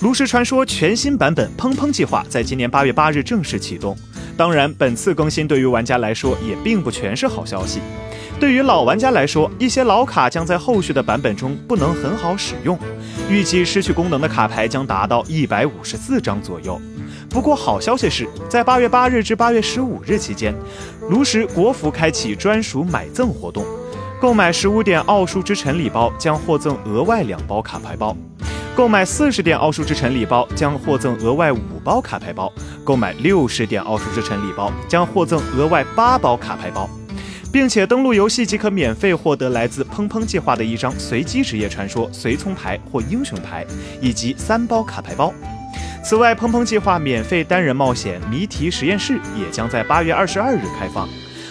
[0.00, 3.96] 炉石传说全新版本砰砰计划在今年八月八日正式启动。
[4.36, 7.80] 当然，本次更新对于玩家来说也并不全是好消息。
[8.38, 12.78] 对于老玩家来说，一些老卡将在后续的版本中不能很好使用，
[13.30, 16.78] 预计失去功能的卡牌将达到一百五十四张左右。
[17.30, 20.54] 不过好消息是，在八月八日至八月十五日期间，
[21.08, 23.64] 炉石国服开启专属买赠活动，
[24.20, 28.14] 购买十五点奥数之城礼包将获赠额外两包卡牌包。
[28.76, 32.52] 购买四十点奥数之城礼包将获赠额外五包卡牌包，
[32.84, 36.86] 购买六十点奥数之城礼包将获赠额外八包卡牌包，
[37.50, 43.66] 并且登录游戏即可免费获得来自砰砰计划的一张随机职业传说随从牌或英雄牌，
[43.98, 45.32] 以及三包卡牌包。
[46.04, 51.08] 此外，砰砰计划免费单人冒险谜题实验室也将在八月二十二日开放。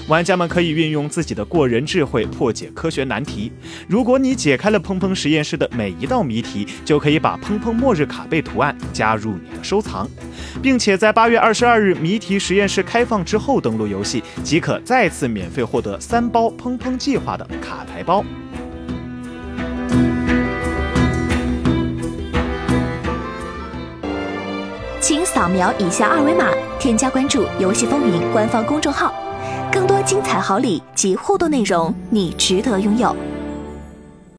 [0.07, 3.51] 玩家们可以运用自己的过人智慧破解科学难题。
[3.87, 10.07] 如果你解开了砰砰实验室的每一道谜题，就可以把砰砰末日卡背图案加入你的收藏，
[10.61, 18.23] 并且在八月二十二日谜题实验室开放之后登录游戏，即可再次免费获得三包砰砰计划的卡牌包。
[25.01, 29.13] 请扫描以下二维码，添加关注“游戏风云”官方公众号。
[29.75, 33.13] 更多精彩好礼及互动内容，你值得拥有。